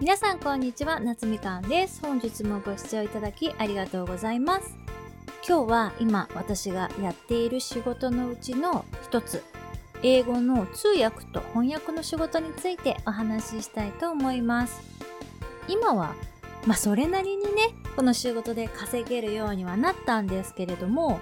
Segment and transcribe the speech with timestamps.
[0.00, 2.00] 皆さんこんにちは、夏みかんです。
[2.02, 4.76] 本日もご視聴いただきありがとうございます。
[5.46, 9.42] 今日は今私がやっている仕事のうちの一つ、
[10.02, 14.82] 英語の通訳と翻訳の仕事についてお話ししたいと思います。
[15.68, 16.14] 今は、
[16.66, 21.20] まあそれなりにね、この仕事で稼げるようにはなったんですけれども、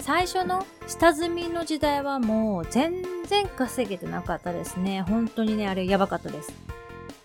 [0.00, 2.94] 最初の下積みの時代はもう全
[3.26, 5.02] 然稼げてなかったですね。
[5.02, 6.52] 本当にね、あれやばかったです。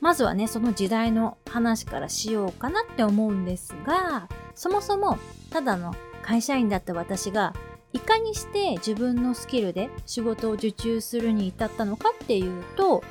[0.01, 5.17] まずはね、その時代の話からしようかなって思うんですが、そもそも
[5.51, 7.53] ただの会社員だった私が、
[7.91, 13.03] いかにして自分のスキルで仕事を受注するに至ったのかっていうと、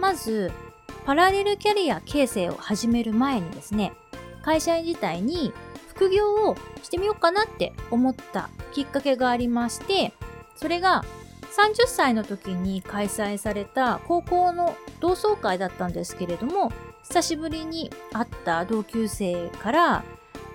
[0.00, 0.52] まず、
[1.06, 3.92] パラレルキャリア形成を始める前にですね、
[4.42, 5.52] 会社員自体に
[5.88, 10.12] 副業をしてみようかなって思ったきっかけがありまして、
[10.56, 11.04] それが
[11.52, 16.72] 30歳の時に開催された高校の同窓会だったんですけれども、
[17.04, 20.04] 久しぶりに会った同級生から、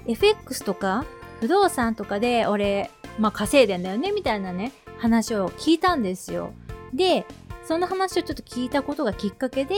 [0.07, 1.05] FX とか
[1.39, 6.51] 不動産とかで俺、まあ稼いでんだよねみたいなね、話を聞いたんですよ。
[6.93, 7.25] で、
[7.65, 9.75] その話をちょっと聞いたことがきっかけで、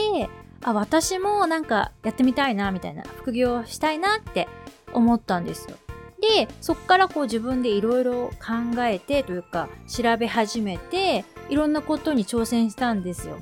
[0.62, 4.48] あ、私もなんかやってみたいなみたいな、副業したいなって
[4.92, 5.76] 思ったんですよ。
[6.22, 13.38] で、そっからこう自分でいろいろ考えてというか調べ始めていろんなことに挑戦したんですよ。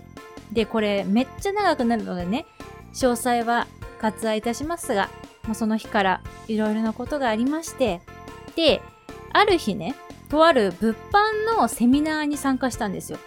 [0.51, 2.47] で、これめっちゃ長くなるのでね、
[2.95, 3.69] 詳細は
[4.01, 5.11] 割愛いたしますが、
[5.47, 8.01] もうその日からいろいろなことがありまして、
[8.57, 8.81] で、
[9.33, 9.95] ある日ね、
[10.31, 13.19] とある物販のセミナーに参加したんですよ。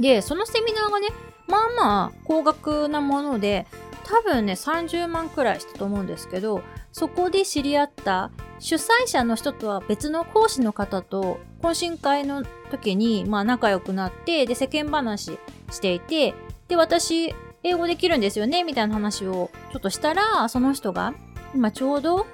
[0.00, 1.08] で、そのセミナーがね、
[1.46, 3.66] まあまあ高額なもので、
[4.04, 8.30] 多分ね、30万くらいしたと思うんですけど、そこで知り合った
[8.62, 15.36] 主催者の人とは別の講師の方と懇親会の時にまあ仲良くなってで世間話
[15.72, 16.32] していて
[16.68, 21.12] で私英語できるんですよねみたいな話をちょっとしたらその人が
[21.56, 22.24] 今ちょうど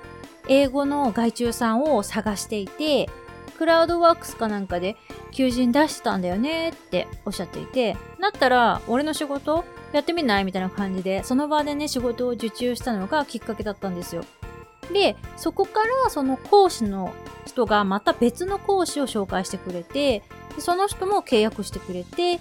[0.49, 3.09] 英語の外注さんを探していて
[3.57, 4.97] クラウドワークスかなんかで
[5.31, 9.65] 求人出してたんだよねっておっしゃっていてだったら俺の仕事
[9.95, 10.45] やってみない？
[10.45, 14.25] みたいな感じでその場でね仕事を受注したのがきっかけだったんですよ。
[14.93, 17.13] で、そこからその講師の
[17.47, 20.23] 人がまた別の講師を紹介してくれて、
[20.59, 22.41] その人も契約してくれて、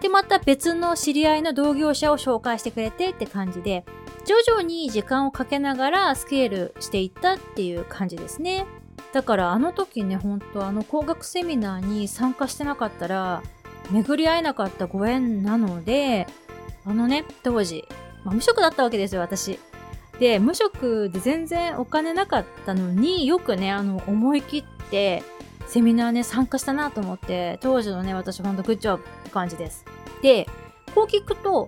[0.00, 3.84] で、また別の知り合いの同業者を紹介してくれてって感じで、
[4.24, 8.66] 徐々に時間をかけながらスケールしていったっていう感じですね。
[9.12, 13.42] だからあの時ね、ほんとあの工学セミナーに参加してなかったら、
[13.90, 16.26] 巡り合えなかったご縁なので、
[16.84, 17.84] あのね、当時、
[18.24, 19.58] まあ、無職だったわけですよ、私。
[20.18, 25.22] で、無職で全然お金なかったのによくね、あの、思い切って、
[25.66, 29.84] セミナーね、参加したなと思って、当時のね、私ほんとグッジョブって感じです。
[30.22, 30.46] で、
[30.94, 31.66] こう聞くと、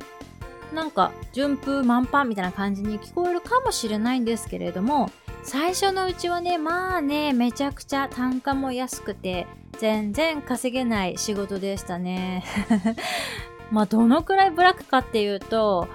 [0.72, 5.10] なんか、順風満帆みたいな感じに聞こえるかもしれないんですけれども、
[5.42, 9.47] 最初のうちはね、まあね、めちゃくちゃ単価も安くて、
[9.78, 12.44] 全然稼げない仕事でしたね。
[13.70, 15.88] まあ、どのくらいブラックかっていうと、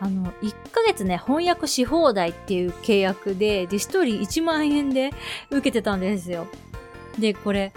[0.00, 5.10] あの、1ヶ月ね、翻訳し放題っていう契約で、で、1人1万円で
[5.50, 6.46] 受けてたんですよ。
[7.18, 7.72] で、これ、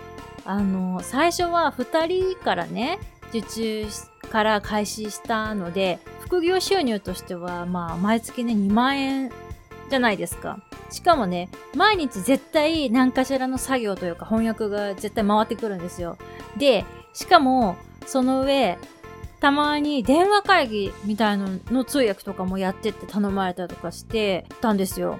[0.46, 3.00] あの、最初は2人からね、
[3.30, 3.86] 受注
[4.32, 9.32] から開始したので、副業収入としては、まあ、毎月ね、2万円
[9.90, 10.60] じゃないですか。
[10.90, 16.18] しかもね、毎日絶対何かしらの作業というか翻訳が絶対回ってくるんですよ。
[16.58, 17.76] で、しかも、
[18.06, 18.78] その上、
[19.44, 25.20] たまに電話会議みたいのの通訳とかもやってって頼まれたりとかしてたんですよ。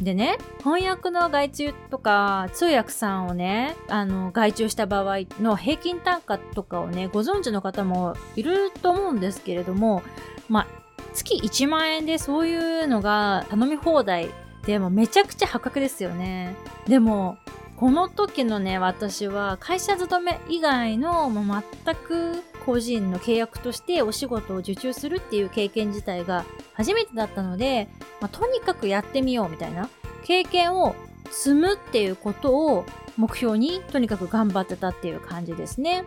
[0.00, 10.02] でね、翻訳の外注とか通訳さんをね、あの、外注した場合の平均単価とかをね、ご存知の方もいると思うんですけれども、
[10.48, 10.66] まあ、
[11.14, 14.30] 月1万円でそういうのが頼み放題
[14.66, 16.56] でもめちゃくちゃ破格ですよね。
[16.88, 17.38] でも、
[17.76, 26.44] この時のね、私は会社勤め以外のもう全く個人の契約としてお仕事を受注するっていう経験自体が
[26.74, 27.88] 初めてだったので、
[28.20, 29.88] まあ、とにかくやってみようみたいな
[30.24, 30.94] 経験を
[31.30, 32.84] 積むっていうことを
[33.16, 36.04] 目標にとにかく頑張ってたっていう感じですね。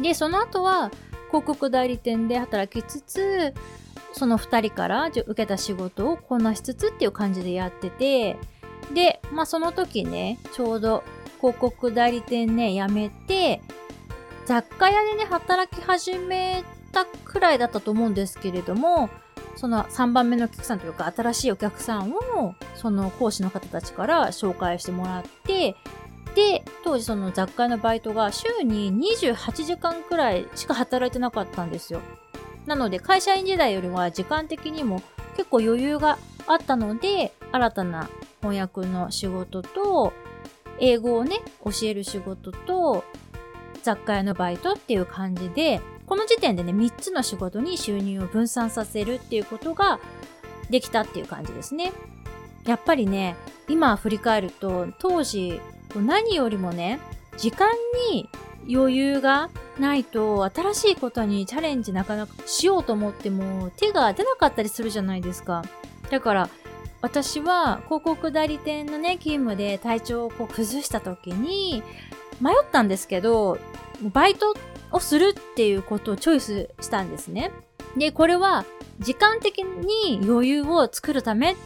[0.00, 0.90] で、その後は
[1.28, 3.54] 広告代理店で働きつつ、
[4.12, 8.36] その2人から受けた仕事をこなしつつっていう感じでやってて、
[8.94, 11.04] で、まあその時ね、ちょうど
[11.40, 13.60] 広告代理店ね、辞めて、
[14.48, 19.10] 雑貨屋でね、働き始めたくらいだったと思うんですけれども、
[19.56, 25.76] その3番目のお客さんというか、新しいお客さんを、その講師の方たちから紹介してもらって、
[26.34, 32.00] で、当時その雑貨屋のバイトが週に28時間くらいしか働いてなかったんですよ。
[32.64, 35.02] なので、会社員時代よりは時間的にも
[35.36, 36.16] 結構余裕が
[36.46, 38.08] あったので、新たな
[38.40, 40.14] 翻訳の仕事と、
[40.80, 43.04] 英語をね、教える仕事と、
[43.88, 49.98] 雑貨屋のバイトっていう感じで、この時点でね、3つの仕事に収入を分散させるっていうことが
[50.68, 51.92] できたっていう感じですね。
[52.66, 53.34] やっぱりね、
[53.66, 55.58] 今振り返ると、当時、
[55.96, 57.00] 何よりもね、
[57.38, 57.70] 時間
[58.10, 58.28] に
[58.70, 59.48] 余裕が
[59.78, 65.64] ないと新しいことにチャレンジなかなかしようと思っても手が出なかったりするじゃないですか。
[66.10, 66.50] だから
[67.00, 71.82] 私は広告代理店のね、勤務で体調をこう崩した時に
[72.40, 73.58] 迷ったんですけど、
[74.12, 74.54] バイト
[74.92, 77.50] をするっていうことをチョイスしたんですね。
[77.96, 78.64] で、これは
[79.00, 81.56] 時間的に余裕を作るためっ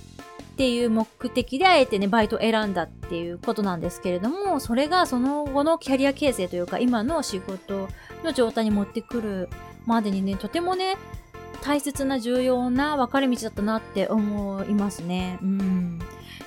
[0.57, 7.89] ていう目的であえてね、バイトを選んだっていうことなんですけれども、それがその後のキャリア形成というか、今の仕事
[8.23, 9.49] の状態に持ってくる
[9.87, 10.97] までにね、とてもね、
[11.63, 15.39] 大切な重要な分かれ道だったなって思いますね。
[15.43, 15.99] うん。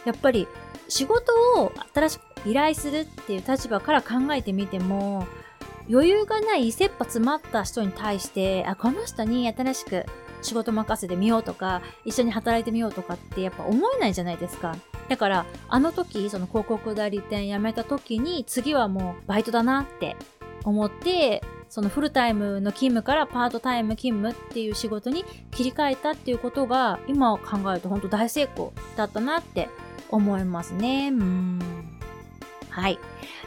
[0.05, 0.47] やっぱり
[0.87, 5.25] 仕事を新しく依頼するっていう立場から考えてみても、
[5.89, 10.05] 余裕がない切羽詰まった人に対して、あ、この人に新しく
[10.41, 14.75] 仕事任せてみようとか、一緒に働いてみようとかってやっぱ思えないじゃないですか。
[15.09, 20.15] だから、あの時、その広告代理店辞めた時に、次はもうバイトだなって
[20.63, 29.69] 思って、そのフルタイムの勤務からパートタイム勤務っていう仕事に切り替えたっていうことが、今考えると本当大成功だったなって
[30.09, 31.09] 思いますね。
[31.09, 31.59] うん。
[32.69, 32.99] はい。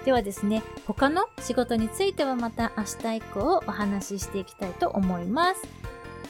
[0.04, 5.62] ではですね、他の仕事についてはまた明日以降お話ししていきたいと思います。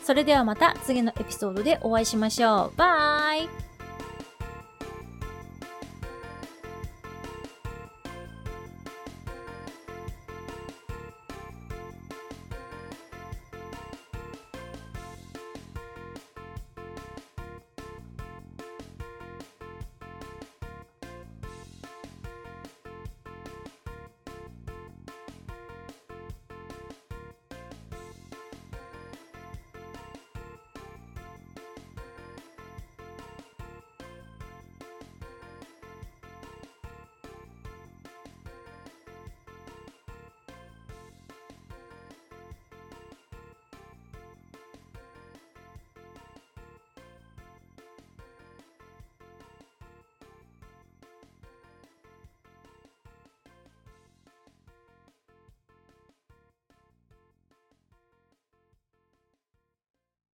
[0.02, 2.76] それではまた次のエピソードでお会いしましょう。
[2.76, 3.67] バイ